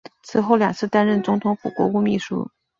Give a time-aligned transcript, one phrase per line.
[0.23, 2.49] 此后两次担任总统府国务秘书。